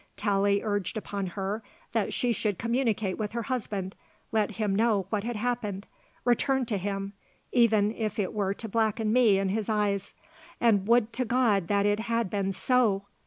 Tallie 0.17 0.63
urged 0.63 0.97
upon 0.97 1.27
her 1.27 1.61
that 1.91 2.11
she 2.11 2.31
should 2.33 2.57
communicate 2.57 3.19
with 3.19 3.33
her 3.33 3.43
husband, 3.43 3.95
let 4.31 4.53
him 4.53 4.75
know 4.75 5.05
what 5.11 5.23
had 5.23 5.35
happened, 5.35 5.85
return 6.25 6.65
to 6.65 6.77
him 6.79 7.13
even 7.51 7.93
if 7.95 8.17
it 8.17 8.33
were 8.33 8.55
to 8.55 8.67
blacken 8.67 9.13
me 9.13 9.37
in 9.37 9.49
his 9.49 9.69
eyes 9.69 10.15
and 10.59 10.87
would 10.87 11.13
to 11.13 11.23
God 11.23 11.67
that 11.67 11.85
it 11.85 11.99
had 11.99 12.31
been 12.31 12.51
so! 12.51 13.03